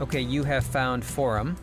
[0.00, 1.58] Okay, you have found Forum,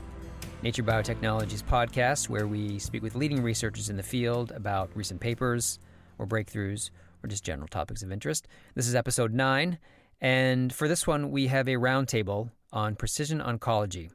[0.61, 5.79] Nature Biotechnology's podcast, where we speak with leading researchers in the field about recent papers
[6.19, 6.91] or breakthroughs
[7.23, 8.47] or just general topics of interest.
[8.75, 9.79] This is episode nine,
[10.21, 14.11] and for this one, we have a roundtable on precision oncology.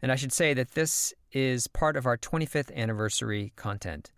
[0.00, 4.12] And I should say that this is part of our 25th anniversary content,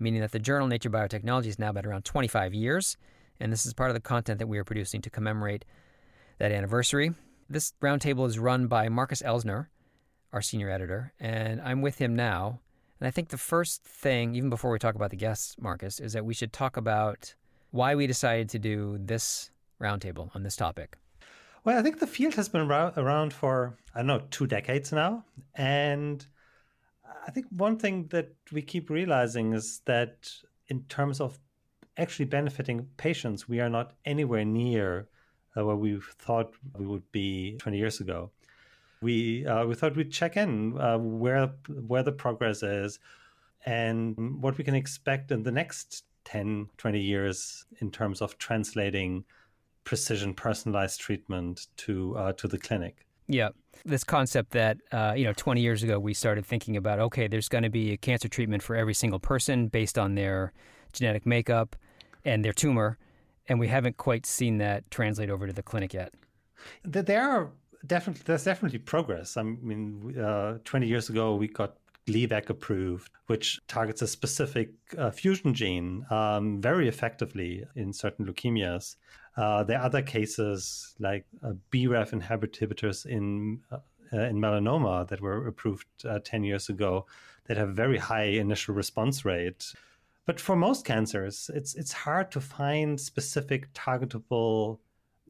[0.00, 2.96] meaning that the journal Nature Biotechnology has now been around 25 years,
[3.38, 5.64] and this is part of the content that we are producing to commemorate
[6.40, 7.12] that anniversary.
[7.50, 9.68] This roundtable is run by Marcus Elsner,
[10.34, 12.60] our senior editor, and I'm with him now.
[13.00, 16.12] And I think the first thing, even before we talk about the guests, Marcus, is
[16.12, 17.34] that we should talk about
[17.70, 19.50] why we decided to do this
[19.80, 20.98] roundtable on this topic.
[21.64, 25.24] Well, I think the field has been around for, I don't know, two decades now.
[25.54, 26.26] And
[27.26, 30.30] I think one thing that we keep realizing is that
[30.66, 31.38] in terms of
[31.96, 35.08] actually benefiting patients, we are not anywhere near
[35.58, 38.30] uh, where we thought we would be 20 years ago.
[39.00, 41.50] We uh, we thought we'd check in uh, where
[41.86, 42.98] where the progress is
[43.64, 49.24] and what we can expect in the next 10, 20 years in terms of translating
[49.84, 53.06] precision personalized treatment to uh, to the clinic.
[53.28, 53.50] Yeah,
[53.84, 57.48] this concept that uh, you know 20 years ago we started thinking about okay, there's
[57.48, 60.52] going to be a cancer treatment for every single person based on their
[60.92, 61.76] genetic makeup
[62.24, 62.98] and their tumor
[63.48, 66.12] and we haven't quite seen that translate over to the clinic yet.
[66.84, 67.50] There are
[67.86, 69.36] definitely there's definitely progress.
[69.36, 71.76] I mean, uh, 20 years ago we got
[72.06, 78.96] Gleevec approved, which targets a specific uh, fusion gene um, very effectively in certain leukemias.
[79.36, 83.78] Uh, there are other cases like uh, BRAF inhibitors in uh,
[84.10, 87.04] in melanoma that were approved uh, 10 years ago
[87.44, 89.72] that have very high initial response rate.
[90.28, 94.78] But for most cancers, it's it's hard to find specific targetable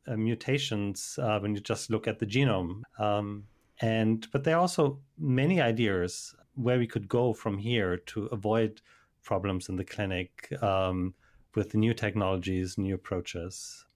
[0.08, 2.82] uh, mutations uh, when you just look at the genome.
[2.98, 3.44] Um,
[3.80, 8.80] and but there are also many ideas where we could go from here to avoid
[9.22, 11.14] problems in the clinic um,
[11.54, 13.86] with new technologies, new approaches.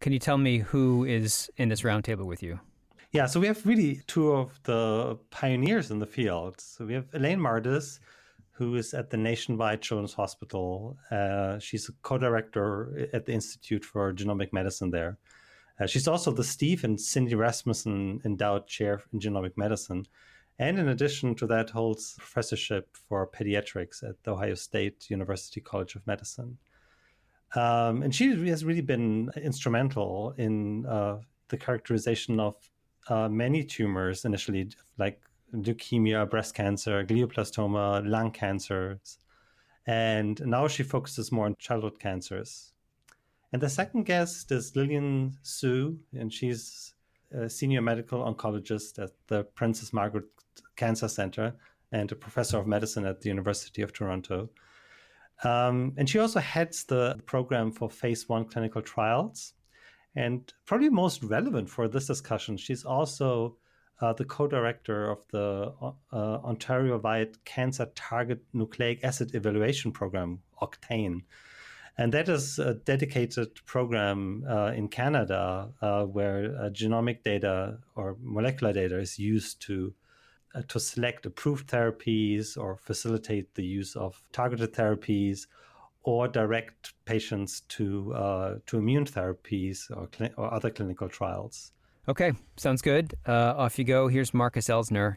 [0.00, 2.60] Can you tell me who is in this roundtable with you?
[3.12, 6.60] Yeah, so we have really two of the pioneers in the field.
[6.60, 7.98] So we have Elaine Mardis,
[8.58, 10.98] who is at the Nationwide Children's Hospital.
[11.12, 15.16] Uh, she's a co-director at the Institute for Genomic Medicine there.
[15.80, 20.04] Uh, she's also the Steve and Cindy Rasmussen Endowed Chair in Genomic Medicine.
[20.58, 25.94] And in addition to that, holds professorship for pediatrics at the Ohio State University College
[25.94, 26.58] of Medicine.
[27.54, 32.56] Um, and she has really been instrumental in uh, the characterization of
[33.08, 35.20] uh, many tumors initially, like
[35.54, 39.18] leukemia, breast cancer, glioblastoma, lung cancers.
[39.86, 42.72] And now she focuses more on childhood cancers.
[43.52, 46.94] And the second guest is Lillian Siu, and she's
[47.32, 50.26] a senior medical oncologist at the Princess Margaret
[50.76, 51.54] Cancer Center
[51.92, 54.50] and a professor of medicine at the University of Toronto.
[55.44, 59.54] Um, and she also heads the program for phase one clinical trials.
[60.16, 63.56] And probably most relevant for this discussion, she's also
[64.00, 71.22] uh, the co-director of the uh, Ontario-wide Cancer Target Nucleic Acid Evaluation Program, OCTANE.
[72.00, 78.16] And that is a dedicated program uh, in Canada uh, where uh, genomic data or
[78.22, 79.92] molecular data is used to
[80.54, 85.48] uh, to select approved therapies or facilitate the use of targeted therapies
[86.04, 88.14] or direct patients to
[88.66, 91.72] to immune therapies or, cl- or other clinical trials.
[92.08, 93.12] Okay, sounds good.
[93.26, 94.08] Uh, off you go.
[94.08, 95.16] Here's Marcus Elsner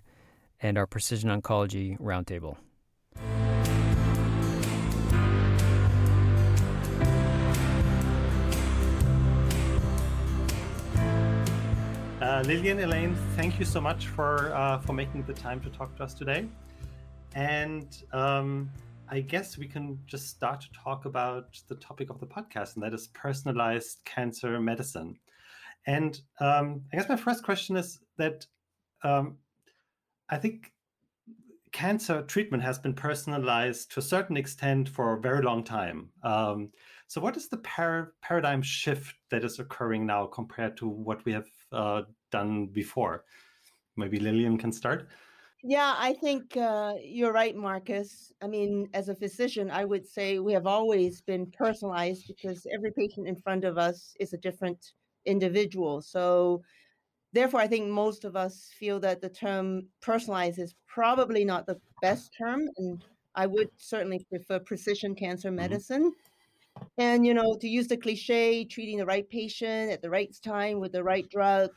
[0.61, 2.57] and our Precision Oncology Roundtable.
[12.21, 15.95] Uh, Lillian, Elaine, thank you so much for uh, for making the time to talk
[15.95, 16.45] to us today.
[17.35, 18.69] And um,
[19.07, 22.83] I guess we can just start to talk about the topic of the podcast, and
[22.83, 25.17] that is personalized cancer medicine.
[25.87, 28.45] And um, I guess my first question is that
[29.03, 29.37] um,
[30.29, 30.71] I think
[31.71, 36.09] cancer treatment has been personalized to a certain extent for a very long time.
[36.23, 36.69] Um,
[37.07, 41.33] so, what is the par- paradigm shift that is occurring now compared to what we
[41.33, 43.25] have uh, done before?
[43.97, 45.09] Maybe Lillian can start.
[45.63, 48.33] Yeah, I think uh, you're right, Marcus.
[48.41, 52.91] I mean, as a physician, I would say we have always been personalized because every
[52.91, 54.93] patient in front of us is a different
[55.25, 56.01] individual.
[56.01, 56.61] So,
[57.33, 61.79] therefore, I think most of us feel that the term personalized is probably not the
[62.01, 62.69] best term.
[62.77, 63.03] And
[63.35, 65.57] I would certainly prefer precision cancer mm-hmm.
[65.57, 66.13] medicine.
[66.97, 70.79] And, you know, to use the cliche, treating the right patient at the right time
[70.79, 71.69] with the right drug,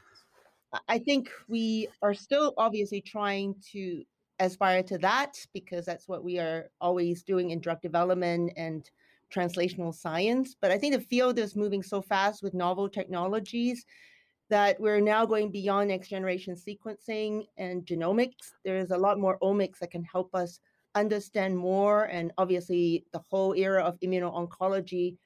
[0.88, 4.04] I think we are still obviously trying to
[4.40, 8.90] aspire to that because that's what we are always doing in drug development and
[9.34, 10.54] translational science.
[10.60, 13.84] But I think the field is moving so fast with novel technologies
[14.50, 18.52] that we're now going beyond next generation sequencing and genomics.
[18.64, 20.60] There's a lot more omics that can help us
[20.94, 22.04] understand more.
[22.04, 25.16] And obviously, the whole era of immuno-oncology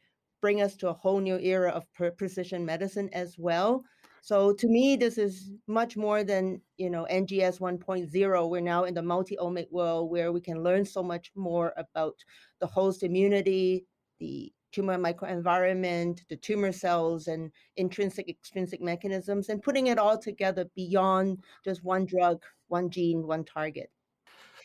[0.40, 3.84] bring us to a whole new era of pre- precision medicine as well.
[4.22, 8.50] So to me, this is much more than you know NGS 1.0.
[8.50, 12.14] We're now in the multi-omic world where we can learn so much more about
[12.60, 13.86] the host immunity,
[14.18, 20.68] the tumor microenvironment, the tumor cells, and intrinsic, extrinsic mechanisms, and putting it all together
[20.76, 23.90] beyond just one drug, one gene, one target.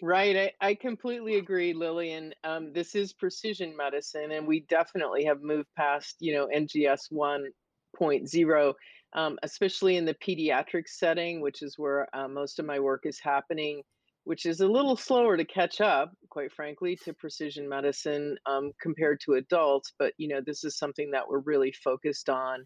[0.02, 0.54] Right.
[0.62, 2.34] I, I completely agree, Lillian.
[2.44, 8.74] Um, this is precision medicine, and we definitely have moved past, you know, NGS 1.0,
[9.14, 13.20] um, especially in the pediatric setting, which is where uh, most of my work is
[13.20, 13.82] happening,
[14.24, 19.20] which is a little slower to catch up, quite frankly, to precision medicine um, compared
[19.22, 19.94] to adults.
[20.00, 22.66] But, you know, this is something that we're really focused on.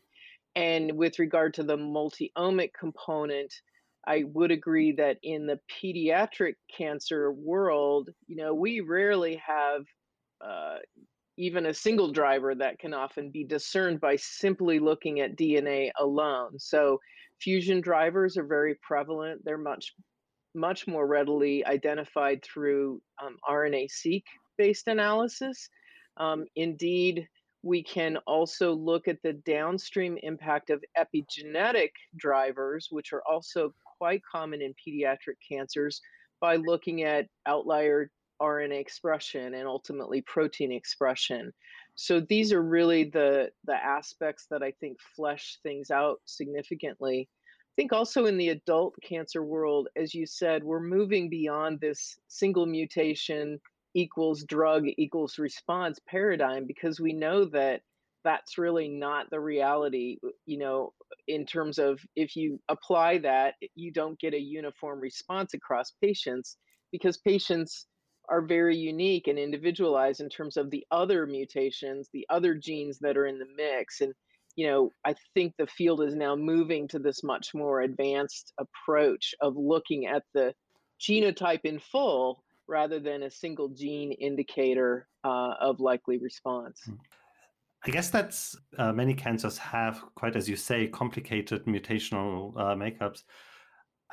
[0.56, 3.54] And with regard to the multi omic component,
[4.08, 9.82] I would agree that in the pediatric cancer world, you know, we rarely have
[10.44, 10.78] uh,
[11.38, 16.58] even a single driver that can often be discerned by simply looking at DNA alone.
[16.58, 17.00] So
[17.40, 19.42] fusion drivers are very prevalent.
[19.44, 19.94] They're much
[20.58, 24.24] much more readily identified through um, RNA-seq
[24.58, 25.70] based analysis.
[26.18, 27.28] Um, indeed,
[27.64, 34.22] we can also look at the downstream impact of epigenetic drivers, which are also quite
[34.30, 36.02] common in pediatric cancers
[36.40, 38.10] by looking at outlier
[38.42, 41.52] RNA expression and ultimately protein expression.
[41.96, 47.28] So these are really the the aspects that I think flesh things out significantly.
[47.78, 52.66] Think also in the adult cancer world, as you said, we're moving beyond this single
[52.66, 53.60] mutation
[53.94, 57.82] equals drug equals response paradigm because we know that
[58.24, 60.92] that's really not the reality uh, you know
[61.28, 66.58] in terms of if you apply that you don't get a uniform response across patients
[66.92, 67.88] because patients
[68.30, 73.18] are very unique and individualized in terms of the other mutations the other genes that
[73.18, 74.14] are in the mix and
[74.58, 79.34] you know i think the field is now moving to this much more advanced approach
[79.40, 80.54] of looking at the
[81.00, 86.82] genotype in full rather than a single gene indicator uh, of likely response.
[86.86, 86.96] Hmm.
[87.86, 93.24] I guess that's uh, many cancers have quite, as you say, complicated mutational uh, makeups.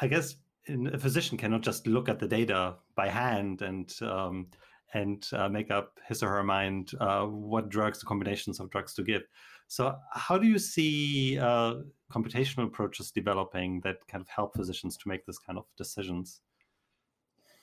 [0.01, 0.37] I guess
[0.69, 4.47] a physician cannot just look at the data by hand and um,
[4.93, 8.95] and uh, make up his or her mind uh, what drugs, the combinations of drugs
[8.95, 9.23] to give.
[9.69, 11.75] So, how do you see uh,
[12.13, 16.41] computational approaches developing that kind of help physicians to make this kind of decisions?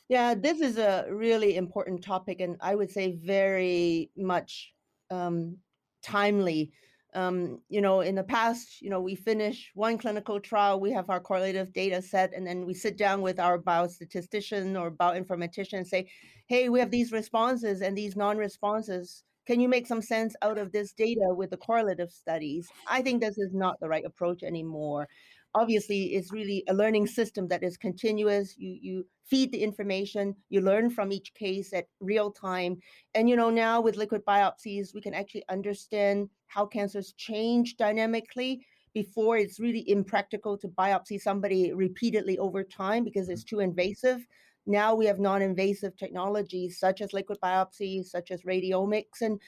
[0.10, 4.74] Yeah, this is a really important topic, and I would say very much
[5.10, 5.58] um,
[6.04, 6.74] timely.
[7.14, 11.10] Um, you know, in the past, you know, we finish one clinical trial, we have
[11.10, 15.88] our correlative data set, and then we sit down with our biostatistician or bioinformatician and
[15.88, 16.10] say,
[16.48, 20.58] hey, we have these responses and these non responses can you make some sense out
[20.58, 22.70] of this data with the correlative studies?
[22.88, 25.10] I think this is not the right approach anymore.
[25.54, 28.56] Obviously, it's really a learning system that is continuous.
[28.58, 32.78] You you feed the information, you learn from each case at real time.
[33.14, 38.66] And you know, now with liquid biopsies, we can actually understand how cancers change dynamically
[38.94, 43.58] before it's really impractical to biopsy somebody repeatedly over time because it's mm-hmm.
[43.58, 44.26] too invasive.
[44.66, 49.40] Now we have non-invasive technologies such as liquid biopsy, such as radiomics, and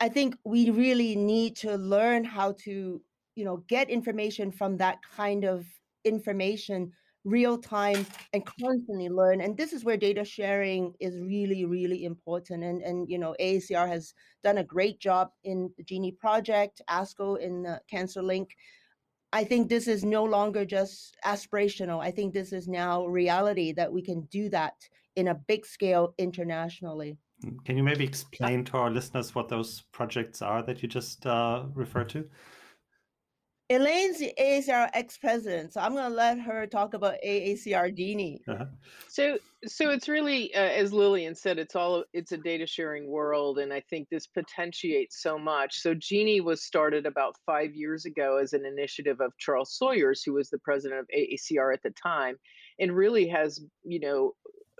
[0.00, 3.00] I think we really need to learn how to,
[3.36, 5.64] you know, get information from that kind of
[6.04, 6.92] information
[7.24, 12.64] real time and constantly learn and this is where data sharing is really really important
[12.64, 17.38] and and you know AACR has done a great job in the Genie project ASCO
[17.38, 18.48] in the CancerLinQ
[19.32, 22.00] I think this is no longer just aspirational.
[22.00, 24.74] I think this is now reality that we can do that
[25.16, 27.16] in a big scale internationally.
[27.44, 31.26] Mm, can you maybe explain to our listeners what those projects are that you just
[31.26, 32.28] uh, referred to?
[33.70, 38.42] Elaine's the AACR ex-president, so I'm going to let her talk about AACR Genie.
[38.46, 38.66] Uh-huh.
[39.08, 43.58] So, so it's really, uh, as Lillian said, it's all it's a data sharing world,
[43.58, 45.80] and I think this potentiates so much.
[45.80, 50.34] So, Genie was started about five years ago as an initiative of Charles Sawyers, who
[50.34, 52.36] was the president of AACR at the time,
[52.78, 54.32] and really has, you know,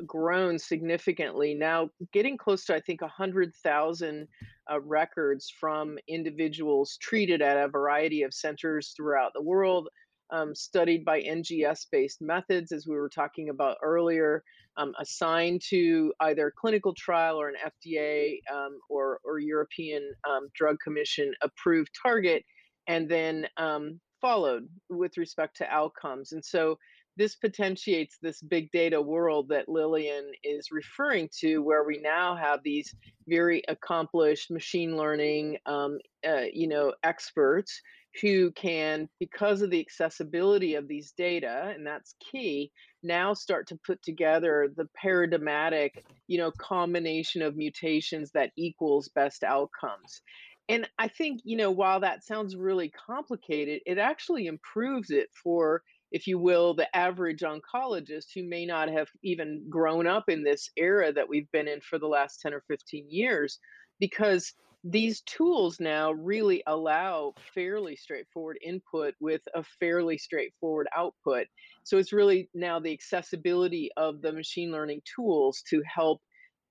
[0.06, 4.28] grown significantly now getting close to i think 100000
[4.70, 9.88] uh, records from individuals treated at a variety of centers throughout the world
[10.30, 14.42] um, studied by ngs based methods as we were talking about earlier
[14.78, 17.56] um, assigned to either clinical trial or an
[17.86, 22.42] fda um, or, or european um, drug commission approved target
[22.88, 26.32] and then um, followed with respect to outcomes.
[26.32, 26.78] And so
[27.16, 32.60] this potentiates this big data world that Lillian is referring to, where we now have
[32.62, 32.94] these
[33.28, 37.80] very accomplished machine learning, um, uh, you know, experts
[38.20, 42.70] who can, because of the accessibility of these data, and that's key,
[43.02, 49.42] now start to put together the paradigmatic, you know, combination of mutations that equals best
[49.42, 50.20] outcomes.
[50.68, 55.82] And I think, you know, while that sounds really complicated, it actually improves it for
[56.12, 60.68] if you will, the average oncologist who may not have even grown up in this
[60.76, 63.58] era that we've been in for the last 10 or 15 years,
[63.98, 64.52] because
[64.84, 71.46] these tools now really allow fairly straightforward input with a fairly straightforward output.
[71.84, 76.20] So it's really now the accessibility of the machine learning tools to help,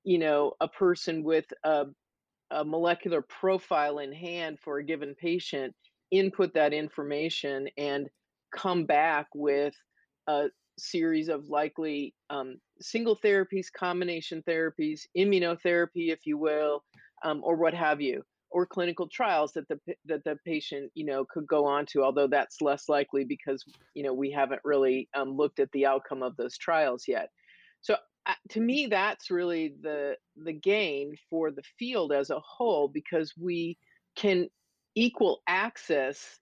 [0.04, 1.86] you know, a person with a,
[2.52, 5.74] a molecular profile in hand for a given patient
[6.12, 8.10] input that information and
[8.51, 9.74] come back with
[10.27, 16.84] a series of likely um, single therapies, combination therapies, immunotherapy, if you will,
[17.24, 21.25] um, or what have you, or clinical trials that the that the patient you know
[21.25, 22.03] could go on to.
[22.03, 26.24] Although that's less likely because you know we haven't really um, looked at the outcome
[26.24, 27.29] of those trials yet.
[27.81, 32.88] So uh, to me, that's really the the gain for the field as a whole
[32.88, 33.77] because we
[34.15, 34.50] can
[34.96, 36.41] equal access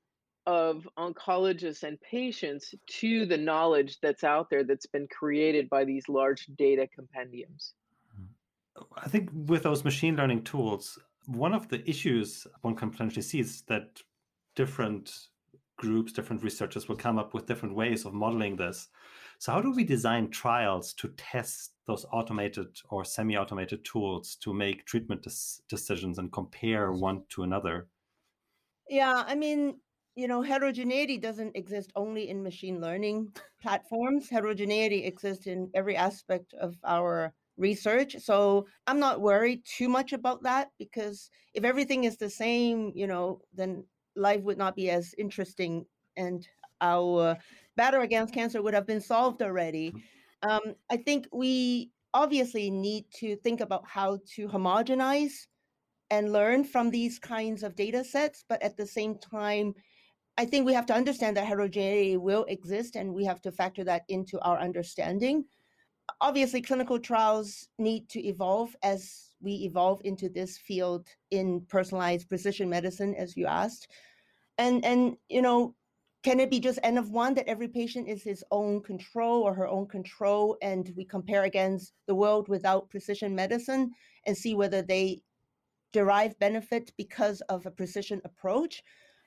[0.49, 6.09] of oncologists and patients to the knowledge that's out there that's been created by these
[6.09, 7.75] large data compendiums.
[8.15, 8.81] Hmm.
[8.97, 13.41] I think with those machine learning tools, one of the issues one can potentially see
[13.41, 14.01] is that
[14.55, 15.27] different
[15.77, 18.87] groups, different researchers will come up with different ways of modeling this.
[19.37, 24.51] So, how do we design trials to test those automated or semi automated tools to
[24.51, 27.87] make treatment des- decisions and compare one to another?
[28.89, 29.75] Yeah, I mean,
[30.19, 34.29] you know, heterogeneity doesn't exist only in machine learning platforms.
[34.29, 38.17] Heterogeneity exists in every aspect of our research.
[38.19, 43.07] So I'm not worried too much about that because if everything is the same, you
[43.07, 43.85] know, then
[44.17, 45.85] life would not be as interesting
[46.17, 46.45] and
[46.81, 47.37] our
[47.77, 49.91] battle against cancer would have been solved already.
[49.91, 50.49] Mm-hmm.
[50.51, 55.47] Um, I think we obviously need to think about how to homogenize
[56.11, 59.75] and learn from these kinds of data sets, but at the same time,
[60.39, 63.83] I think we have to understand that heterogeneity will exist and we have to factor
[63.83, 65.43] that into our understanding.
[66.21, 72.69] Obviously, clinical trials need to evolve as we evolve into this field in personalized precision
[72.69, 73.89] medicine, as you asked.
[74.57, 75.75] And, and you know,
[76.23, 79.53] can it be just N of one that every patient is his own control or
[79.53, 83.91] her own control and we compare against the world without precision medicine
[84.25, 85.21] and see whether they
[85.91, 88.81] derive benefit because of a precision approach?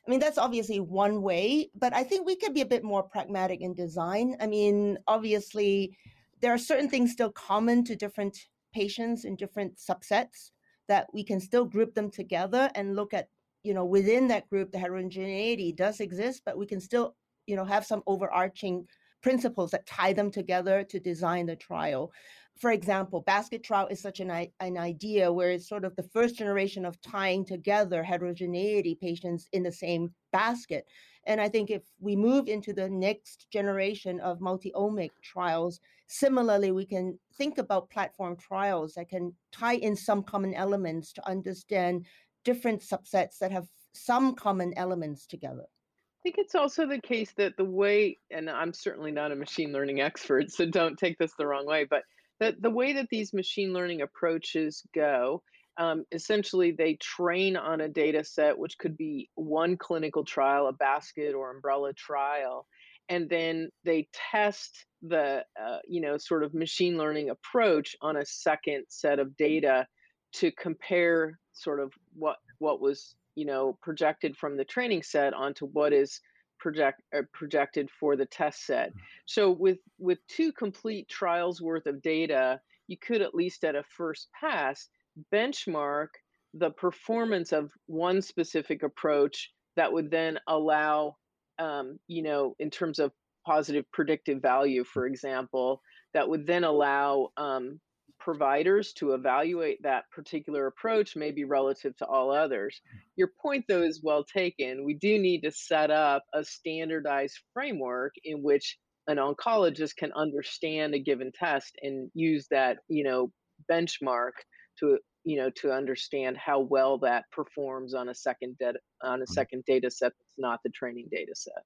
[0.06, 3.02] I mean, that's obviously one way, but I think we could be a bit more
[3.04, 4.37] pragmatic in design.
[4.40, 5.97] I mean, obviously,
[6.40, 8.37] there are certain things still common to different
[8.75, 10.50] patients in different subsets.
[10.88, 13.28] that we can still group them together and look at
[13.62, 17.14] you know within that group the heterogeneity does exist but we can still
[17.47, 18.87] you know have some overarching
[19.23, 22.12] principles that tie them together to design the trial
[22.59, 24.30] for example basket trial is such an,
[24.61, 29.62] an idea where it's sort of the first generation of tying together heterogeneity patients in
[29.62, 30.87] the same basket
[31.26, 36.85] and i think if we move into the next generation of multi-omic trials similarly we
[36.85, 42.04] can think about platform trials that can tie in some common elements to understand
[42.44, 45.64] different subsets that have some common elements together.
[45.64, 49.73] I think it's also the case that the way, and I'm certainly not a machine
[49.73, 52.04] learning expert, so don't take this the wrong way, but
[52.42, 55.44] the, the way that these machine learning approaches go,
[55.78, 60.72] um, essentially they train on a data set, which could be one clinical trial, a
[60.72, 62.66] basket or umbrella trial,
[63.08, 68.26] and then they test the, uh, you know, sort of machine learning approach on a
[68.26, 69.87] second set of data
[70.32, 75.66] to compare sort of what what was you know projected from the training set onto
[75.66, 76.20] what is
[76.62, 78.90] project uh, projected for the test set.
[78.90, 79.00] Mm.
[79.26, 83.83] So with with two complete trials worth of data, you could at least at a
[83.97, 84.88] first pass
[85.33, 86.09] benchmark
[86.54, 91.16] the performance of one specific approach that would then allow
[91.59, 93.12] um, you know in terms of
[93.47, 95.81] positive predictive value for example
[96.14, 97.81] that would then allow um,
[98.23, 102.81] providers to evaluate that particular approach, maybe relative to all others.
[103.17, 104.85] Your point, though, is well taken.
[104.85, 110.95] We do need to set up a standardized framework in which an oncologist can understand
[110.95, 113.33] a given test and use that, you know,
[113.71, 114.33] benchmark
[114.79, 119.25] to you know to understand how well that performs on a second data on a
[119.25, 119.33] mm-hmm.
[119.33, 121.62] second data set that's not the training data set.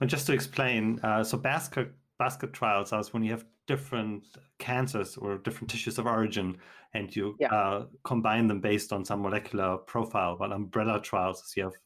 [0.00, 4.22] And just to explain, uh, so basket basket trials are when you have different
[4.58, 6.58] cancers or different tissues of origin
[6.92, 7.48] and you yeah.
[7.48, 10.36] uh, combine them based on some molecular profile.
[10.38, 11.78] But umbrella trials is you have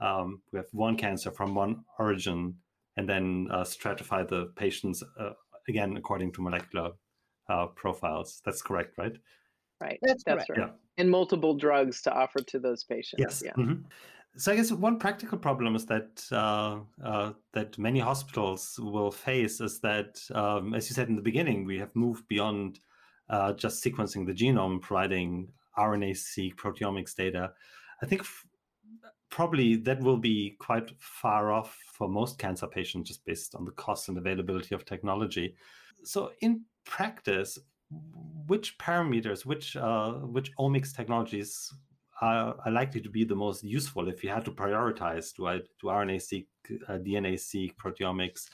[0.00, 2.54] um, we have one cancer from one origin
[2.96, 5.34] and then uh, stratify the patients uh,
[5.68, 6.92] again according to molecular
[7.50, 8.40] uh, profiles.
[8.46, 9.16] That's correct, right?
[9.78, 9.98] Right.
[10.00, 10.58] That's, That's right.
[10.58, 10.70] Yeah.
[10.96, 13.20] And multiple drugs to offer to those patients.
[13.20, 13.42] Yes.
[13.44, 13.52] Yeah.
[13.52, 13.82] Mm-hmm.
[14.38, 19.60] So I guess one practical problem is that uh, uh, that many hospitals will face
[19.62, 22.80] is that, um, as you said in the beginning, we have moved beyond
[23.30, 27.52] uh, just sequencing the genome, providing RNA-seq proteomics data.
[28.02, 28.46] I think f-
[29.30, 33.72] probably that will be quite far off for most cancer patients, just based on the
[33.72, 35.54] cost and availability of technology.
[36.04, 37.58] So in practice,
[38.46, 41.72] which parameters, which uh, which omics technologies
[42.20, 45.86] are, likely to be the most useful if you had to prioritize do I do
[45.86, 46.46] RNA seq,
[46.88, 48.48] uh, DNA seq, proteomics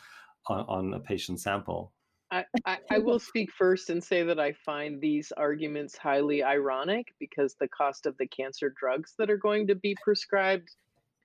[0.49, 1.93] on, on, a patient sample?
[2.31, 7.09] I, I, I, will speak first and say that I find these arguments highly ironic
[7.21, 10.69] because the cost of the cancer drugs that are going to be prescribed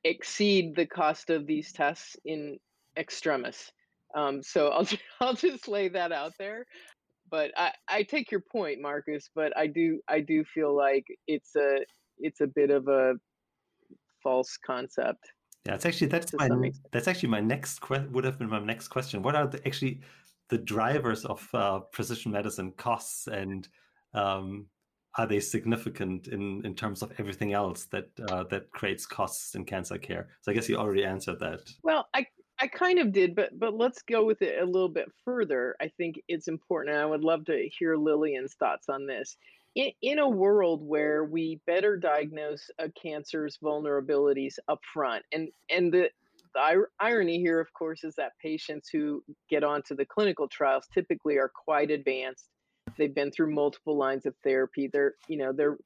[0.03, 2.57] exceed the cost of these tests in
[2.97, 3.71] extremis.
[4.15, 4.87] Um, so I'll
[5.21, 6.65] I'll just lay that out there.
[7.29, 9.29] But I, I take your point, Marcus.
[9.33, 11.79] But I do I do feel like it's a
[12.19, 13.15] it's a bit of a
[14.21, 15.31] false concept.
[15.65, 18.87] Yeah, it's actually that's my that's actually my next que- would have been my next
[18.87, 19.21] question.
[19.21, 20.01] What are the, actually
[20.49, 23.67] the drivers of uh, precision medicine costs, and
[24.13, 24.67] um,
[25.17, 29.65] are they significant in in terms of everything else that uh, that creates costs in
[29.65, 30.29] cancer care?
[30.41, 31.61] So I guess you already answered that.
[31.83, 32.25] Well, I
[32.59, 35.75] I kind of did, but but let's go with it a little bit further.
[35.81, 39.35] I think it's important, and I would love to hear Lillian's thoughts on this
[39.77, 45.93] in, in a world where we better diagnose a cancer's vulnerabilities up front and and
[45.93, 46.09] the,
[46.55, 51.37] the irony here of course is that patients who get onto the clinical trials typically
[51.37, 52.49] are quite advanced.
[52.97, 54.89] They've been through multiple lines of therapy.
[54.91, 55.77] They're you know they're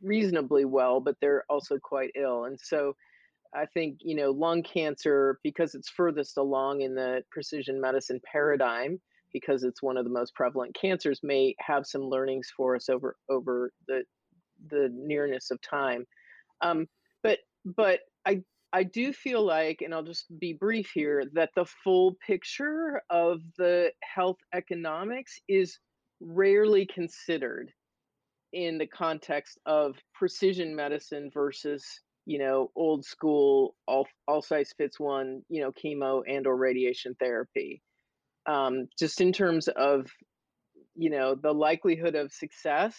[0.00, 2.44] reasonably well but they're also quite ill.
[2.44, 2.94] And so
[3.52, 9.00] I think you know lung cancer because it's furthest along in the precision medicine paradigm
[9.34, 13.16] because it's one of the most prevalent cancers may have some learnings for us over
[13.28, 14.02] over the
[14.70, 16.06] the nearness of time.
[16.62, 16.86] Um,
[17.24, 18.40] but but i
[18.72, 23.40] i do feel like and i'll just be brief here that the full picture of
[23.58, 25.78] the health economics is
[26.20, 27.72] rarely considered
[28.52, 31.84] in the context of precision medicine versus
[32.26, 37.16] you know old school all all size fits one you know chemo and or radiation
[37.18, 37.82] therapy
[38.46, 40.06] um, just in terms of
[40.94, 42.96] you know the likelihood of success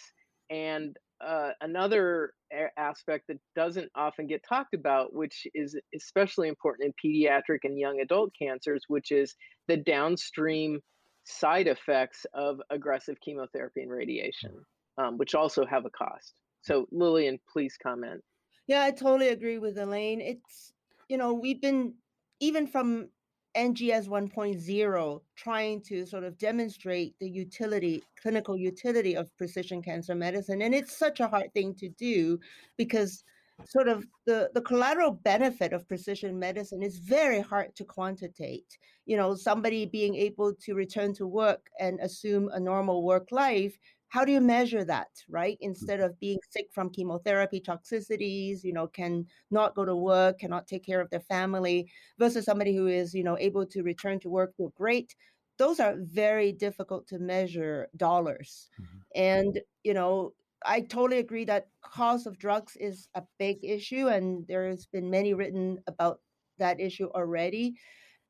[0.50, 2.32] and uh, another
[2.76, 8.00] aspect that doesn't often get talked about which is especially important in pediatric and young
[8.00, 9.34] adult cancers which is
[9.66, 10.78] the downstream
[11.24, 14.52] side effects of aggressive chemotherapy and radiation
[14.98, 18.22] um, which also have a cost So, Lillian, please comment.
[18.66, 20.20] Yeah, I totally agree with Elaine.
[20.20, 20.72] It's,
[21.08, 21.94] you know, we've been,
[22.40, 23.08] even from
[23.56, 30.62] NGS 1.0, trying to sort of demonstrate the utility, clinical utility of precision cancer medicine.
[30.62, 32.38] And it's such a hard thing to do
[32.76, 33.24] because
[33.64, 38.78] sort of the, the collateral benefit of precision medicine is very hard to quantitate.
[39.06, 43.78] You know, somebody being able to return to work and assume a normal work life
[44.16, 45.58] how do you measure that right?
[45.60, 50.66] Instead of being sick from chemotherapy toxicities you know can not go to work cannot
[50.66, 51.78] take care of their family
[52.18, 55.14] versus somebody who is you know able to return to work feel great
[55.58, 58.70] those are very difficult to measure dollars.
[58.80, 58.98] Mm-hmm.
[59.14, 60.32] and you know
[60.64, 65.34] i totally agree that cost of drugs is a big issue and there's been many
[65.34, 66.20] written about
[66.58, 67.74] that issue already.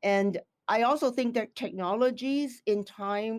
[0.03, 0.33] And
[0.66, 3.35] i also think that technologies in time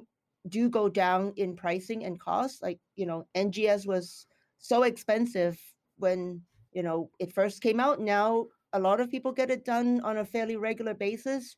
[0.49, 2.62] do go down in pricing and cost.
[2.62, 4.25] Like, you know, NGS was
[4.57, 5.60] so expensive
[5.97, 7.99] when, you know, it first came out.
[7.99, 11.55] Now a lot of people get it done on a fairly regular basis.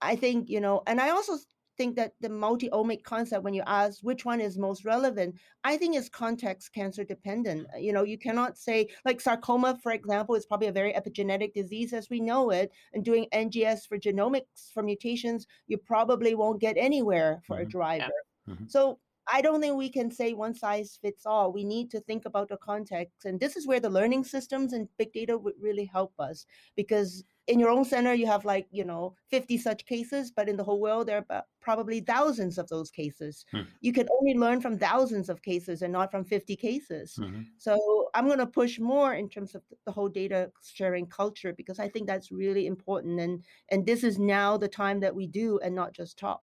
[0.00, 1.38] I think, you know, and I also
[1.78, 5.96] think that the multi-omic concept when you ask which one is most relevant i think
[5.96, 10.66] is context cancer dependent you know you cannot say like sarcoma for example is probably
[10.66, 15.46] a very epigenetic disease as we know it and doing ngs for genomics for mutations
[15.68, 17.68] you probably won't get anywhere for mm-hmm.
[17.68, 18.12] a driver
[18.46, 18.54] yeah.
[18.54, 18.66] mm-hmm.
[18.66, 18.98] so
[19.30, 21.52] I don't think we can say one size fits all.
[21.52, 23.24] We need to think about the context.
[23.24, 27.24] And this is where the learning systems and big data would really help us because
[27.48, 30.62] in your own center you have like you know 50 such cases but in the
[30.62, 33.62] whole world there are probably thousands of those cases hmm.
[33.80, 37.42] you can only learn from thousands of cases and not from 50 cases mm-hmm.
[37.56, 41.78] so i'm going to push more in terms of the whole data sharing culture because
[41.78, 45.58] i think that's really important and and this is now the time that we do
[45.62, 46.42] and not just talk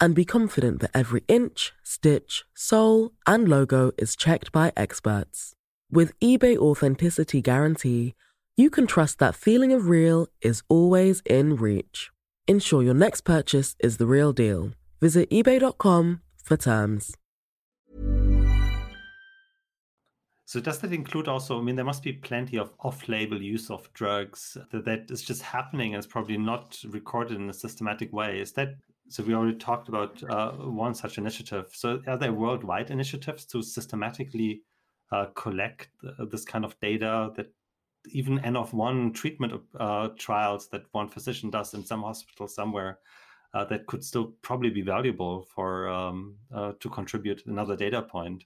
[0.00, 5.54] and be confident that every inch, stitch, sole, and logo is checked by experts.
[5.90, 8.14] With eBay Authenticity Guarantee,
[8.56, 12.10] you can trust that feeling of real is always in reach.
[12.48, 14.72] Ensure your next purchase is the real deal.
[15.00, 17.14] Visit eBay.com for terms.
[20.48, 21.58] So, does that include also?
[21.58, 25.22] I mean, there must be plenty of off label use of drugs that, that is
[25.22, 28.40] just happening and it's probably not recorded in a systematic way.
[28.40, 28.76] Is that
[29.08, 31.66] so we already talked about uh, one such initiative.
[31.72, 34.62] So are there worldwide initiatives to systematically
[35.12, 35.88] uh, collect
[36.30, 37.52] this kind of data that
[38.08, 42.98] even N of one treatment uh, trials that one physician does in some hospital somewhere
[43.54, 48.44] uh, that could still probably be valuable for um, uh, to contribute another data point.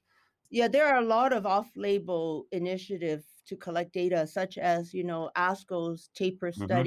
[0.50, 5.30] Yeah, there are a lot of off-label initiatives to collect data, such as you know
[5.36, 6.82] ASCO's TAPUR mm-hmm.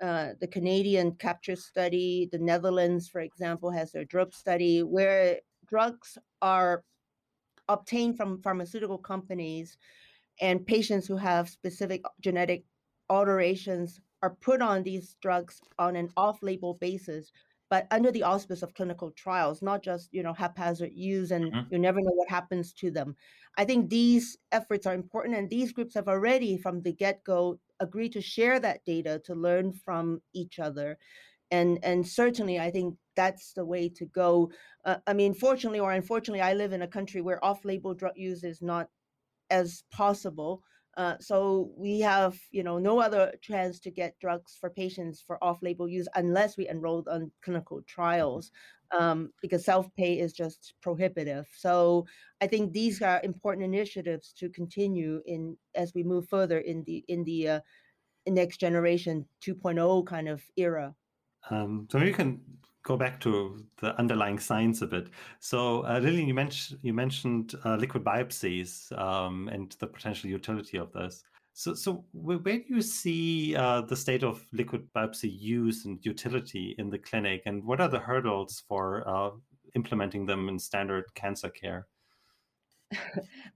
[0.00, 6.18] Uh, the Canadian CAPTUR study, the Netherlands, for example, has their DRUP study where drugs
[6.40, 6.82] are
[7.68, 9.76] obtained from pharmaceutical companies
[10.40, 12.64] and patients who have specific genetic
[13.10, 17.32] alterations are put on these drugs on an off-label basis
[17.68, 21.72] but under the auspice of clinical trials not just you know haphazard use and mm-hmm.
[21.72, 23.16] you never know what happens to them
[23.56, 28.08] i think these efforts are important and these groups have already from the get-go agree
[28.08, 30.98] to share that data to learn from each other
[31.50, 34.50] and and certainly i think that's the way to go.
[34.84, 38.44] Uh, I mean, fortunately or unfortunately, I live in a country where off-label drug use
[38.44, 38.88] is not
[39.50, 40.62] as possible.
[40.96, 45.42] Uh, so we have, you know, no other chance to get drugs for patients for
[45.42, 48.50] off-label use unless we enrolled on clinical trials,
[48.98, 51.46] um, because self-pay is just prohibitive.
[51.56, 52.06] So
[52.40, 57.04] I think these are important initiatives to continue in as we move further in the
[57.08, 57.60] in the uh,
[58.26, 60.94] next generation 2.0 kind of era.
[61.50, 62.40] Um, so you can
[62.82, 65.08] go back to the underlying science a bit.
[65.40, 70.78] So, uh, Lillian, you mentioned you mentioned uh, liquid biopsies um, and the potential utility
[70.78, 71.24] of this.
[71.54, 76.74] So, so where do you see uh, the state of liquid biopsy use and utility
[76.78, 79.30] in the clinic, and what are the hurdles for uh,
[79.74, 81.86] implementing them in standard cancer care?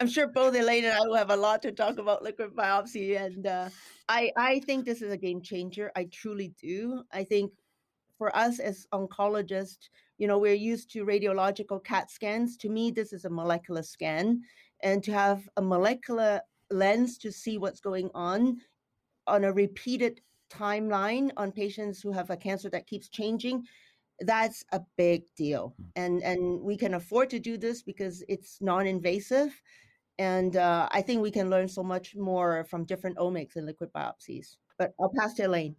[0.01, 3.19] I'm sure both Elaine and I will have a lot to talk about liquid biopsy,
[3.21, 3.69] and uh,
[4.09, 5.91] I I think this is a game changer.
[5.97, 7.03] I truly do.
[7.13, 7.53] I think
[8.19, 12.57] for us as oncologists, you know, we're used to radiological CAT scans.
[12.59, 14.43] To me, this is a molecular scan.
[14.83, 18.59] And to have a molecular lens to see what's going on
[19.27, 23.65] on a repeated timeline on patients who have a cancer that keeps changing,
[24.21, 25.75] that's a big deal.
[25.77, 25.85] Hmm.
[25.97, 29.61] And and we can afford to do this because it's non-invasive.
[30.19, 33.91] And uh, I think we can learn so much more from different omics and liquid
[33.95, 34.57] biopsies.
[34.79, 35.77] But I'll pass to Elaine.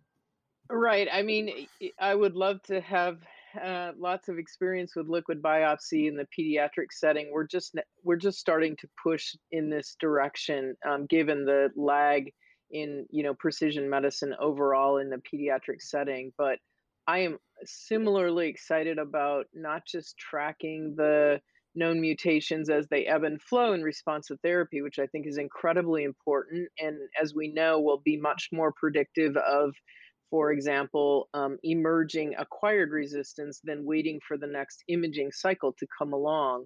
[0.69, 1.07] Right.
[1.11, 3.19] I mean, I would love to have
[3.57, 7.29] uh, lots of experience with liquid biopsy in the pediatric setting.
[7.31, 12.31] We're just we're just starting to push in this direction, um, given the lag
[12.71, 16.31] in you know precision medicine overall in the pediatric setting.
[16.37, 16.59] But
[17.07, 21.39] I am similarly excited about not just tracking the
[21.75, 25.37] known mutations as they ebb and flow in response to therapy, which I think is
[25.37, 29.73] incredibly important, and as we know, will be much more predictive of
[30.29, 36.13] for example, um, emerging acquired resistance than waiting for the next imaging cycle to come
[36.13, 36.65] along.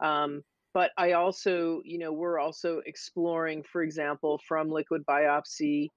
[0.00, 0.42] Um,
[0.74, 5.88] but I also, you know, we're also exploring, for example, from liquid biopsy,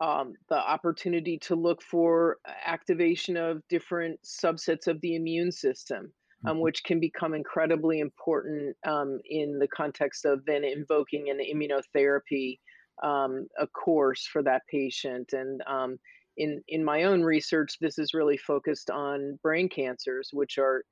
[0.00, 2.36] um, the opportunity to look for
[2.66, 6.12] activation of different subsets of the immune system,
[6.44, 6.62] um, mm-hmm.
[6.62, 12.58] which can become incredibly important um, in the context of then invoking an immunotherapy
[13.02, 15.32] um, a course for that patient.
[15.32, 15.98] And um,
[16.36, 20.84] in in my own research this is really focused on brain cancers which are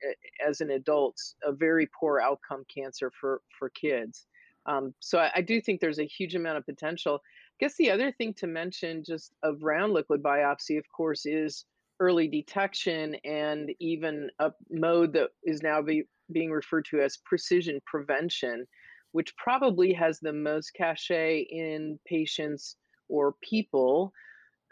[0.45, 4.25] as an adult a very poor outcome cancer for for kids.
[4.67, 7.15] Um, so I, I, do think there's a huge amount of potential.
[7.15, 11.65] I guess the other thing to mention just around liquid biopsy of course is
[11.99, 17.79] early detection and even a mode that is now be, being referred to as precision
[17.87, 18.67] prevention
[19.11, 22.77] which probably has the most cachet in patients
[23.09, 24.13] or people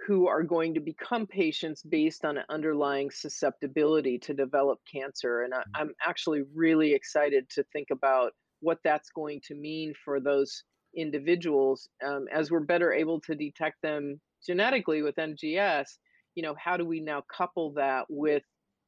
[0.06, 5.42] who are going to become patients based on an underlying susceptibility to develop cancer.
[5.42, 5.94] And I, am mm.
[6.06, 8.32] actually really excited to think about
[8.62, 10.64] what that's going to mean for those
[10.96, 15.88] individuals um, as we're better able to detect them genetically with NGS.
[16.36, 18.44] You know, how do we now couple that with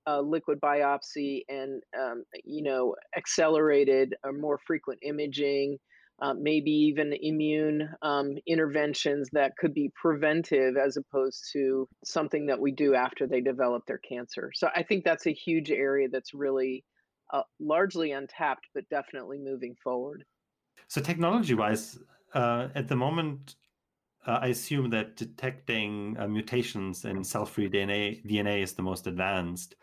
[0.08, 5.78] uh, liquid biopsy and um, you know accelerated or more frequent imaging
[6.22, 12.60] uh, maybe even immune um, interventions that could be preventive as opposed to something that
[12.60, 14.52] we do after they develop their cancer.
[14.54, 16.84] So I think that's a huge area that's really
[17.34, 20.24] uh, largely untapped, but definitely moving forward.
[20.88, 21.98] So, technology wise,
[22.34, 23.56] uh, at the moment,
[24.28, 29.08] uh, I assume that detecting uh, mutations in cell free DNA, DNA is the most
[29.08, 29.76] advanced.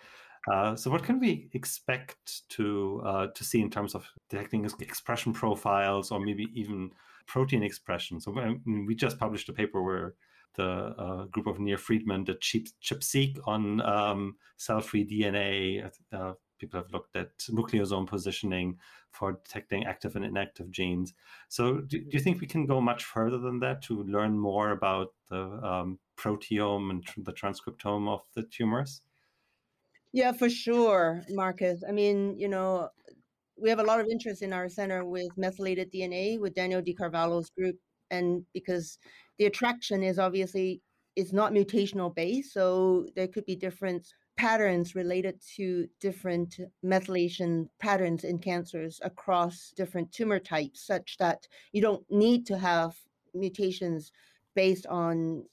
[0.51, 5.33] Uh, so, what can we expect to uh, to see in terms of detecting expression
[5.33, 6.91] profiles, or maybe even
[7.27, 8.21] protein expression?
[8.21, 8.35] So,
[8.67, 10.15] we just published a paper where
[10.55, 15.91] the uh, group of Nir Friedman did chip, ChIP-seq on um, cell-free DNA.
[16.13, 18.77] Uh, people have looked at nucleosome positioning
[19.13, 21.15] for detecting active and inactive genes.
[21.49, 24.71] So, do, do you think we can go much further than that to learn more
[24.71, 29.03] about the um, proteome and the transcriptome of the tumors?
[30.13, 31.83] Yeah, for sure, Marcus.
[31.87, 32.89] I mean, you know,
[33.61, 36.95] we have a lot of interest in our center with methylated DNA with Daniel De
[36.95, 37.77] Carvalho's group,
[38.11, 38.99] and because
[39.39, 40.81] the attraction is obviously
[41.17, 48.23] it's not mutational based, so there could be different patterns related to different methylation patterns
[48.25, 52.95] in cancers across different tumor types, such that you don't need to have
[53.35, 54.13] mutations
[54.55, 55.45] based on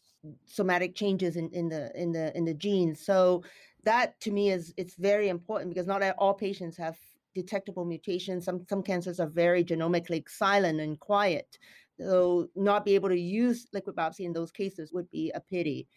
[0.46, 3.04] somatic changes in, in the in the in the genes.
[3.06, 3.44] So
[3.86, 6.98] that to me is it's very important because not all patients have
[7.34, 8.46] detectable mutations.
[8.46, 11.58] Some some cancers are very genomically silent and quiet.
[12.00, 15.88] So not be able to use liquid biopsy in those cases would be a pity.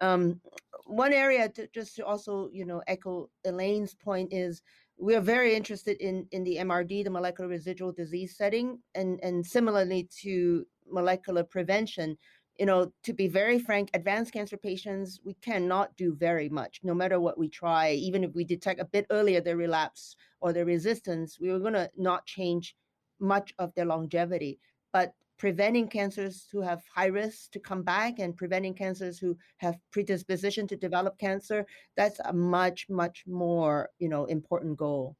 [0.00, 0.40] Um,
[0.84, 4.62] one area to just to also you know echo Elaine's point is
[4.98, 9.44] we are very interested in in the MRD, the molecular residual disease setting, and and
[9.46, 12.16] similarly to molecular prevention.
[12.58, 16.94] You know, to be very frank, advanced cancer patients we cannot do very much, no
[16.94, 17.92] matter what we try.
[17.92, 21.74] Even if we detect a bit earlier their relapse or their resistance, we are going
[21.74, 22.74] to not change
[23.20, 24.58] much of their longevity.
[24.92, 29.76] But preventing cancers who have high risk to come back and preventing cancers who have
[29.92, 31.66] predisposition to develop cancer
[31.96, 35.16] that's a much much more you know important goal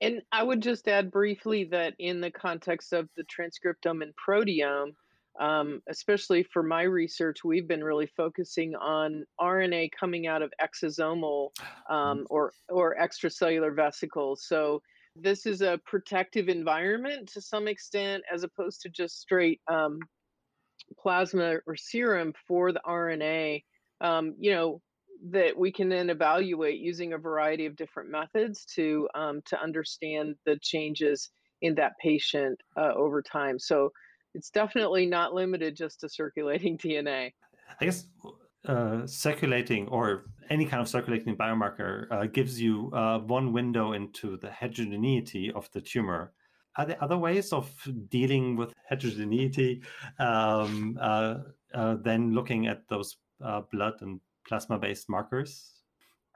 [0.00, 4.92] and i would just add briefly that in the context of the transcriptome and proteome
[5.40, 11.50] um, especially for my research we've been really focusing on rna coming out of exosomal
[11.88, 14.82] um, or or extracellular vesicles so
[15.16, 19.98] this is a protective environment to some extent, as opposed to just straight um,
[20.98, 23.62] plasma or serum for the RNA.
[24.00, 24.80] Um, you know
[25.30, 30.36] that we can then evaluate using a variety of different methods to um, to understand
[30.46, 33.58] the changes in that patient uh, over time.
[33.58, 33.92] So
[34.34, 37.32] it's definitely not limited just to circulating DNA.
[37.80, 38.06] I guess
[38.66, 44.36] uh, circulating or any kind of circulating biomarker uh, gives you uh, one window into
[44.36, 46.32] the heterogeneity of the tumor.
[46.76, 47.70] Are there other ways of
[48.08, 49.82] dealing with heterogeneity
[50.18, 51.38] um, uh,
[51.74, 55.82] uh, than looking at those uh, blood and plasma based markers?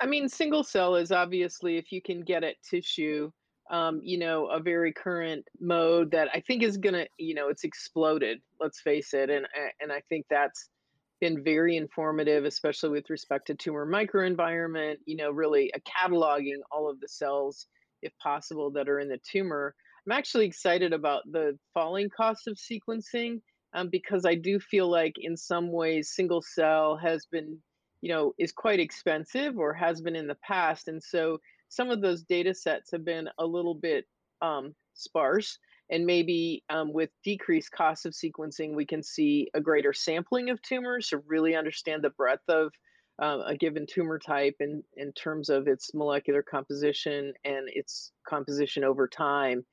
[0.00, 3.30] I mean, single cell is obviously, if you can get at tissue,
[3.70, 7.48] um, you know, a very current mode that I think is going to, you know,
[7.48, 9.28] it's exploded, let's face it.
[9.28, 9.46] And,
[9.80, 10.68] and I think that's
[11.20, 16.88] been very informative, especially with respect to tumor microenvironment, you know, really uh, cataloging all
[16.88, 17.66] of the cells,
[18.02, 19.74] if possible, that are in the tumor.
[20.06, 23.40] I'm actually excited about the falling cost of sequencing
[23.74, 27.58] um, because I do feel like in some ways single cell has been,
[28.00, 30.86] you know, is quite expensive or has been in the past.
[30.86, 34.06] And so some of those data sets have been a little bit
[34.42, 35.58] um, sparse
[35.90, 40.60] and maybe um, with decreased costs of sequencing, we can see a greater sampling of
[40.62, 42.72] tumors to really understand the breadth of
[43.22, 48.84] uh, a given tumor type in, in terms of its molecular composition and its composition
[48.84, 49.64] over time.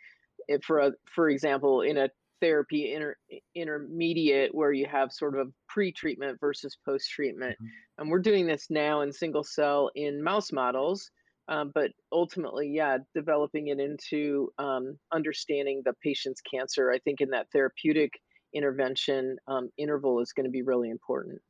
[0.47, 2.09] If for, a, for example, in a
[2.41, 3.15] therapy inter,
[3.55, 7.55] intermediate where you have sort of pre-treatment versus post-treatment.
[7.55, 8.01] Mm-hmm.
[8.01, 11.09] And we're doing this now in single cell in mouse models
[11.47, 17.29] um, but ultimately, yeah, developing it into um, understanding the patient's cancer, I think in
[17.31, 18.13] that therapeutic
[18.53, 21.41] intervention um, interval is going to be really important.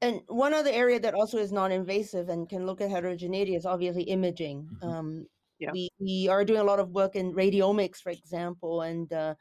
[0.00, 4.04] And one other area that also is non-invasive and can look at heterogeneity is obviously
[4.04, 4.68] imaging.
[4.76, 4.88] Mm-hmm.
[4.88, 5.26] Um,
[5.58, 5.72] yeah.
[5.72, 9.34] we, we are doing a lot of work in radiomics, for example, and uh,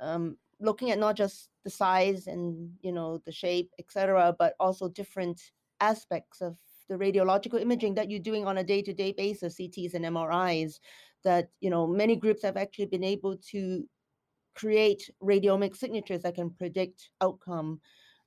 [0.00, 4.88] um, looking at not just the size and you know the shape, etc., but also
[4.88, 5.40] different
[5.80, 6.56] aspects of
[6.88, 10.78] the radiological imaging that you're doing on a day-to-day basis, CTs and MRIs,
[11.24, 13.88] that you know many groups have actually been able to
[14.54, 17.80] create radiomic signatures that can predict outcome.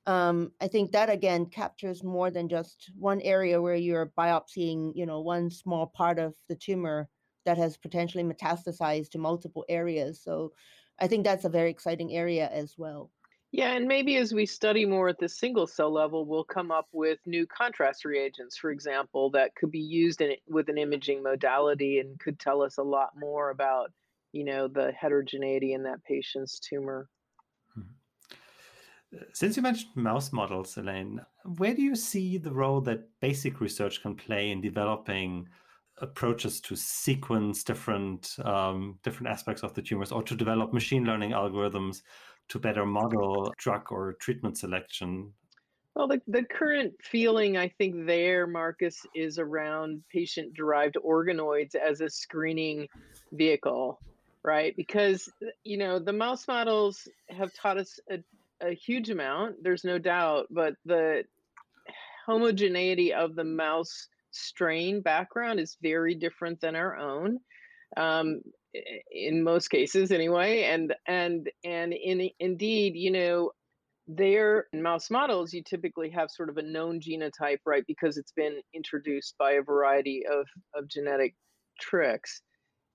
[0.06, 5.06] Um, I think that again captures more than just one area where you're biopsying, you
[5.06, 7.08] know, one small part of the tumor
[7.44, 10.22] that has potentially metastasized to multiple areas.
[10.22, 10.52] So
[10.98, 13.10] I think that's a very exciting area as well.
[13.50, 16.86] Yeah, and maybe as we study more at the single cell level, we'll come up
[16.92, 22.00] with new contrast reagents, for example, that could be used in, with an imaging modality
[22.00, 23.90] and could tell us a lot more about,
[24.32, 27.08] you know, the heterogeneity in that patient's tumor.
[27.74, 29.16] Hmm.
[29.32, 31.22] Since you mentioned mouse models, Elaine,
[31.56, 35.48] where do you see the role that basic research can play in developing
[36.00, 41.30] approaches to sequence different um, different aspects of the tumors, or to develop machine learning
[41.30, 42.02] algorithms
[42.48, 45.32] to better model drug or treatment selection?
[45.94, 52.00] Well, the, the current feeling, I think, there, Marcus, is around patient derived organoids as
[52.00, 52.86] a screening
[53.32, 53.98] vehicle,
[54.44, 54.76] right?
[54.76, 55.28] Because,
[55.64, 58.22] you know, the mouse models have taught us a,
[58.60, 61.24] a huge amount, there's no doubt, but the
[62.26, 67.38] homogeneity of the mouse strain background is very different than our own.
[67.96, 68.40] Um,
[69.10, 73.50] in most cases anyway and and and in indeed you know
[74.06, 78.32] there in mouse models you typically have sort of a known genotype right because it's
[78.32, 81.34] been introduced by a variety of of genetic
[81.80, 82.42] tricks.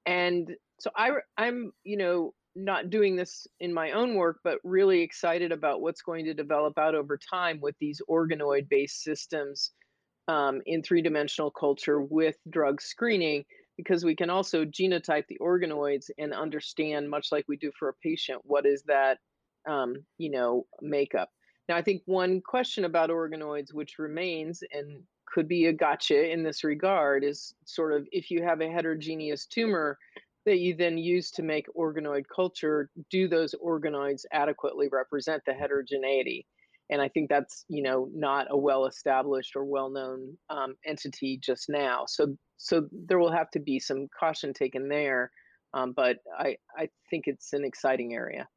[0.06, 0.50] And
[0.80, 5.52] so i i'm you know not doing this in my own work but really excited
[5.52, 9.72] about what's going to develop out over time with these organoid based systems
[10.28, 13.44] um, in three dimensional culture with drug screening
[13.78, 17.94] because we can also genotype the organoids and understand, much like we do for a
[18.04, 19.18] patient, what is that,
[19.68, 21.30] um, you know, makeup.
[21.70, 26.44] Now, I think one question about organoids, which remains and could be a gotcha in
[26.44, 29.98] this regard, is sort of if you have a heterogeneous tumor
[30.46, 36.46] that you then use to make organoid culture, do those organoids adequately represent the heterogeneity?
[36.90, 41.40] And I think that's you know not a well established or well known um, entity
[41.42, 42.04] just now.
[42.08, 45.32] So so there will have to be some caution taken there.
[45.74, 48.48] Um, but I I think it's an exciting area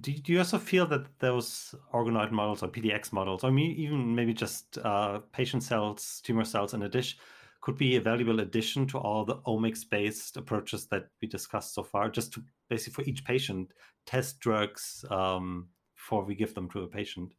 [0.00, 4.78] do, you also feel that those organoid models or PDX models, or even maybe just
[4.78, 7.18] uh, patient cells, tumor cells in a dish,
[7.60, 11.82] could be a valuable addition to all the omics based approaches that we discussed so
[11.82, 13.72] far, just to basically for each patient
[14.06, 17.34] test drugs um, before we give them to a patient?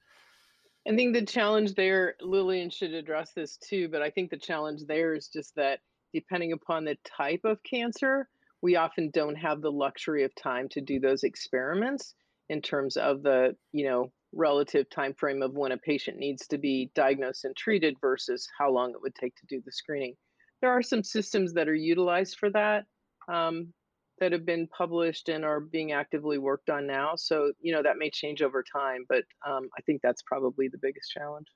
[0.87, 4.81] I think the challenge there, Lillian should address this too, but I think the challenge
[4.87, 5.79] there is just that
[6.13, 8.27] depending upon the type of cancer,
[8.61, 12.15] we often don't have the luxury of time to do those experiments
[12.49, 16.57] in terms of the you know relative time frame of when a patient needs to
[16.57, 20.15] be diagnosed and treated versus how long it would take to do the screening.
[20.61, 22.85] There are some systems that are utilized for that
[23.27, 23.73] um,
[24.19, 27.15] that have been published and are being actively worked on now.
[27.15, 30.77] So you know that may change over time, but um, I think that's probably the
[30.77, 31.47] biggest challenge.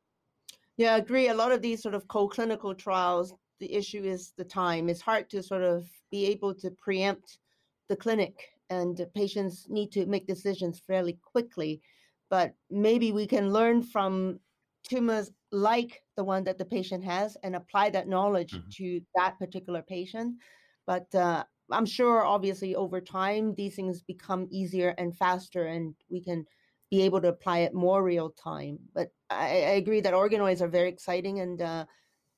[0.77, 1.27] Yeah, I agree.
[1.27, 4.89] A lot of these sort of co-clinical trials, the issue is the time.
[4.89, 7.37] It's hard to sort of be able to preempt
[7.89, 11.81] the clinic and patients need to make decisions fairly quickly.
[12.29, 14.39] But maybe we can learn from
[14.83, 18.69] tumors like the one that the patient has and apply that knowledge mm-hmm.
[18.77, 20.35] to that particular patient.
[20.87, 26.21] But uh, I'm sure, obviously, over time, these things become easier and faster, and we
[26.21, 26.45] can
[26.91, 28.79] be able to apply it more real time.
[28.93, 31.85] But I, I agree that organoids are very exciting, and uh,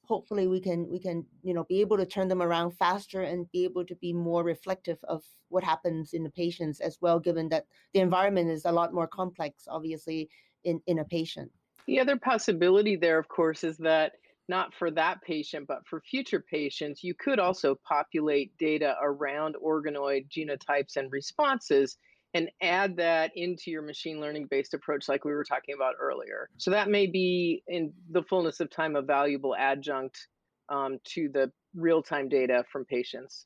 [0.08, 3.52] hopefully we can we can you know be able to turn them around faster and
[3.52, 7.50] be able to be more reflective of what happens in the patients as well given
[7.50, 10.30] that the environment is a lot more complex obviously
[10.64, 11.52] in in a patient
[11.88, 14.14] the other possibility there of course is that
[14.48, 20.28] not for that patient but for future patients you could also populate data around organoid
[20.30, 21.98] genotypes and responses
[22.36, 26.50] and add that into your machine learning based approach like we were talking about earlier.
[26.58, 30.28] So that may be in the fullness of time a valuable adjunct
[30.68, 33.46] um, to the real-time data from patients.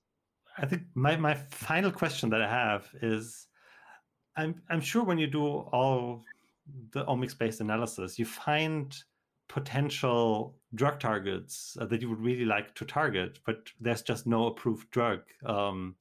[0.58, 3.48] I think my, my final question that i have is
[4.36, 6.24] i'm, I'm sure when you do all
[6.92, 8.94] the omics based analysis you find
[9.50, 14.48] potential drug targets uh, that you would really like to target but there's just no
[14.48, 15.96] approved drug um,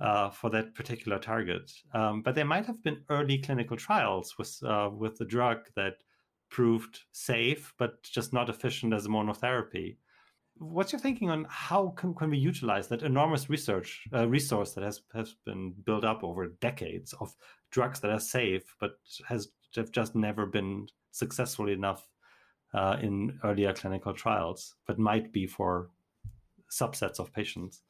[0.00, 1.72] uh, for that particular target.
[1.92, 5.94] Um, but there might have been early clinical trials with uh, with the drug that
[6.50, 9.96] proved safe, but just not efficient as a monotherapy.
[10.56, 14.84] What's your thinking on how can, can we utilize that enormous research uh, resource that
[14.84, 17.34] has has been built up over decades of
[17.70, 22.08] drugs that are safe, but has have just never been successful enough
[22.74, 25.90] uh, in earlier clinical trials, but might be for
[26.70, 27.82] subsets of patients?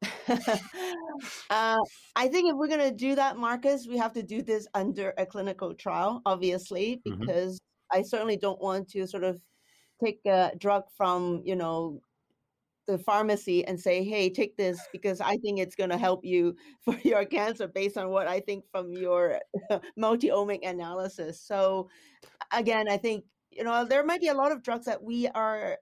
[0.28, 1.76] uh,
[2.16, 5.14] I think if we're going to do that, Marcus, we have to do this under
[5.18, 7.20] a clinical trial, obviously, mm-hmm.
[7.20, 7.98] because mm-hmm.
[8.00, 9.40] I certainly don't want to sort of
[10.02, 12.00] take a drug from, you know,
[12.86, 16.56] the pharmacy and say, hey, take this because I think it's going to help you
[16.80, 19.40] for your cancer based on what I think from your
[19.96, 21.40] multi omic analysis.
[21.40, 21.88] So,
[22.52, 25.78] again, I think, you know, there might be a lot of drugs that we are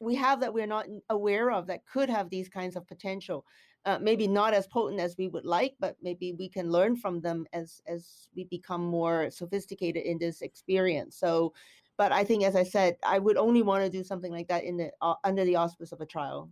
[0.00, 3.44] we have that we're not aware of that could have these kinds of potential.
[3.86, 7.20] Uh, maybe not as potent as we would like, but maybe we can learn from
[7.20, 11.16] them as as we become more sophisticated in this experience.
[11.16, 11.54] So,
[11.96, 14.64] but I think, as I said, I would only want to do something like that
[14.64, 16.50] in the uh, under the auspice of a trial.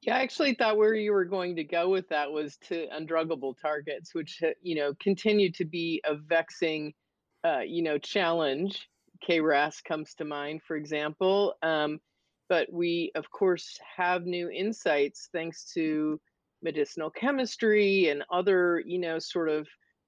[0.00, 3.54] Yeah, I actually thought where you were going to go with that was to undruggable
[3.60, 6.94] targets, which uh, you know continue to be a vexing,
[7.44, 8.88] uh, you know, challenge.
[9.28, 11.54] KRAS comes to mind, for example.
[11.62, 12.00] Um,
[12.48, 16.20] but we, of course, have new insights thanks to
[16.62, 19.66] medicinal chemistry and other, you know, sort of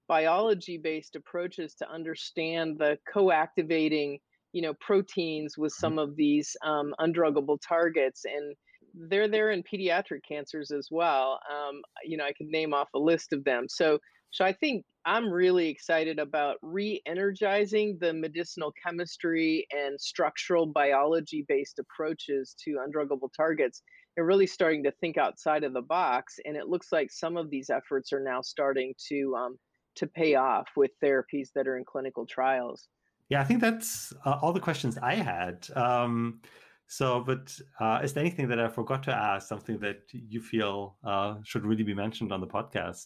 [0.08, 4.18] biology based approaches to understand the co-activating
[4.52, 8.54] you know proteins with some of these um, undruggable targets and
[9.08, 12.98] they're there in pediatric cancers as well um, you know i could name off a
[12.98, 13.98] list of them so
[14.32, 21.44] so I think I'm really excited about re energizing the medicinal chemistry and structural biology
[21.48, 23.82] based approaches to undruggable targets
[24.16, 26.38] and really starting to think outside of the box.
[26.44, 29.58] And it looks like some of these efforts are now starting to, um,
[29.96, 32.88] to pay off with therapies that are in clinical trials.
[33.28, 35.66] Yeah, I think that's uh, all the questions I had.
[35.74, 36.40] Um,
[36.86, 40.98] so, but uh, is there anything that I forgot to ask, something that you feel
[41.02, 43.04] uh, should really be mentioned on the podcast?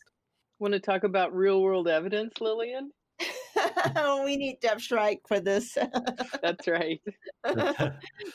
[0.59, 2.91] Want to talk about real world evidence, Lillian?
[4.25, 5.77] we need Deb Strike for this.
[6.43, 7.01] That's right.
[7.45, 7.93] I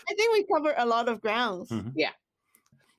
[0.08, 1.70] think we cover a lot of grounds.
[1.70, 1.94] Mhm.
[1.96, 2.12] Yeah.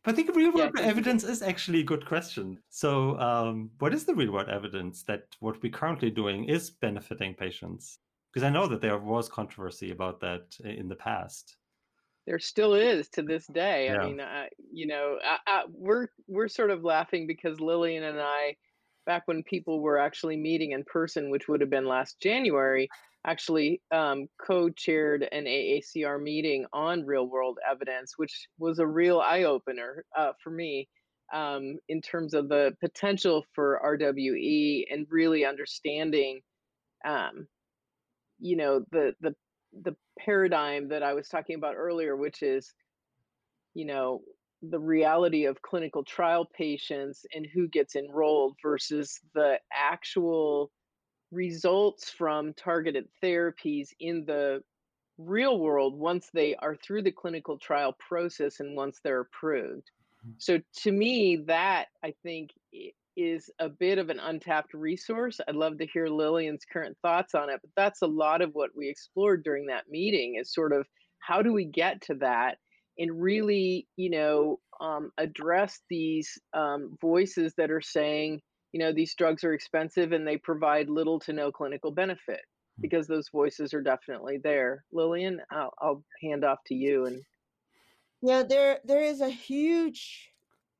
[0.03, 2.59] But I think real world think we evidence is actually a good question.
[2.68, 7.35] So, um, what is the real world evidence that what we're currently doing is benefiting
[7.35, 7.99] patients?
[8.33, 11.57] Because I know that there was controversy about that in the past.
[12.27, 13.87] There still is to this day.
[13.87, 14.01] Yeah.
[14.01, 18.20] I mean, uh, you know, I, I, we're we're sort of laughing because Lillian and
[18.20, 18.57] I,
[19.07, 22.88] back when people were actually meeting in person, which would have been last January,
[23.26, 30.32] actually um, co-chaired an AACR meeting on real-world evidence, which was a real eye-opener uh,
[30.42, 30.88] for me
[31.32, 36.40] um, in terms of the potential for RWE and really understanding,
[37.05, 37.46] um,
[38.38, 39.34] you know, the the
[39.82, 42.74] the paradigm that I was talking about earlier, which is,
[43.72, 44.20] you know,
[44.62, 50.70] the reality of clinical trial patients and who gets enrolled versus the actual
[51.32, 54.62] results from targeted therapies in the
[55.18, 59.90] real world once they are through the clinical trial process and once they're approved.
[60.24, 60.34] Mm-hmm.
[60.38, 62.50] So to me, that I think
[63.16, 65.40] is a bit of an untapped resource.
[65.46, 68.70] I'd love to hear Lillian's current thoughts on it, but that's a lot of what
[68.76, 70.86] we explored during that meeting is sort of
[71.18, 72.58] how do we get to that
[72.99, 78.40] and really, you know, um, address these um, voices that are saying,
[78.72, 82.40] you know, these drugs are expensive and they provide little to no clinical benefit
[82.80, 84.84] because those voices are definitely there.
[84.93, 87.22] Lillian, I'll, I'll hand off to you and
[88.22, 90.30] Yeah, there there is a huge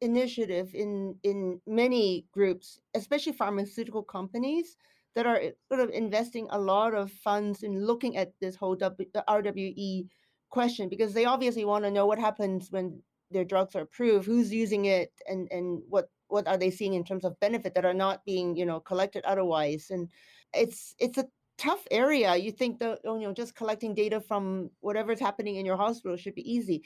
[0.01, 4.77] initiative in in many groups, especially pharmaceutical companies,
[5.15, 8.77] that are eh, sort of investing a lot of funds in looking at this whole
[8.77, 10.09] w, the RWE
[10.53, 14.53] question because they obviously want to know what happens when their drugs are approved, who's
[14.53, 17.95] using it, and and what what are they seeing in terms of benefit that are
[18.07, 20.09] not being you know collected otherwise, and
[20.55, 21.27] it's it's a
[21.59, 22.37] tough area.
[22.37, 26.17] You think that oh, you know just collecting data from whatever's happening in your hospital
[26.17, 26.83] should be easy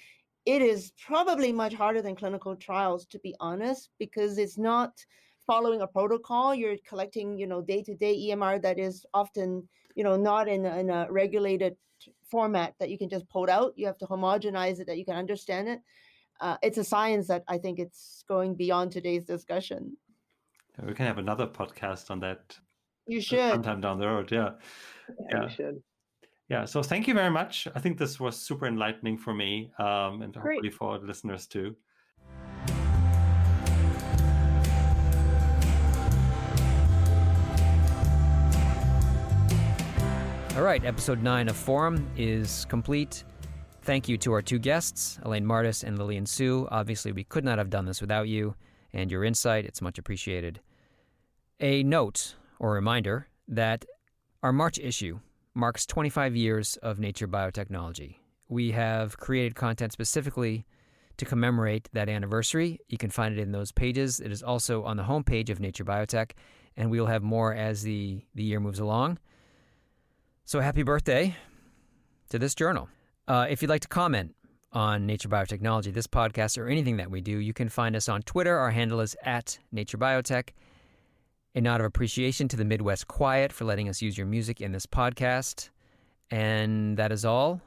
[0.46, 4.92] it is probably much harder than clinical trials to be honest because it's not
[5.46, 10.04] following a protocol you're collecting you know day to day emr that is often you
[10.04, 11.76] know not in a, in a regulated
[12.30, 15.04] format that you can just pull it out you have to homogenize it that you
[15.04, 15.80] can understand it
[16.40, 19.96] uh, it's a science that i think it's going beyond today's discussion
[20.82, 22.58] We can have another podcast on that
[23.06, 24.30] you should sometime down the road.
[24.32, 24.50] Yeah.
[25.08, 25.42] yeah, Yeah.
[25.44, 25.82] you should.
[26.48, 26.64] Yeah.
[26.66, 27.66] So thank you very much.
[27.74, 30.56] I think this was super enlightening for me um, and Great.
[30.56, 31.76] hopefully for the listeners too.
[40.56, 43.24] All right, episode 9 of Forum is complete.
[43.82, 46.66] Thank you to our two guests, Elaine Mardis and Lillian Siu.
[46.70, 48.54] Obviously, we could not have done this without you
[48.94, 49.66] and your insight.
[49.66, 50.60] It's much appreciated.
[51.60, 53.84] A note or reminder that
[54.42, 55.20] our March issue
[55.52, 58.16] marks 25 years of Nature Biotechnology.
[58.48, 60.64] We have created content specifically
[61.18, 62.80] to commemorate that anniversary.
[62.88, 64.20] You can find it in those pages.
[64.20, 66.30] It is also on the homepage of Nature Biotech,
[66.78, 69.18] and we will have more as the, the year moves along.
[70.48, 71.34] So happy birthday
[72.28, 72.88] to this journal.
[73.26, 74.36] Uh, if you'd like to comment
[74.70, 78.22] on Nature Biotechnology, this podcast, or anything that we do, you can find us on
[78.22, 78.56] Twitter.
[78.56, 80.50] Our handle is at Nature Biotech.
[81.56, 84.70] A nod of appreciation to the Midwest Quiet for letting us use your music in
[84.70, 85.70] this podcast.
[86.30, 87.60] And that is all.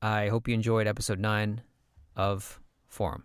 [0.00, 1.60] I hope you enjoyed episode 9
[2.16, 2.58] of
[2.88, 3.24] Forum.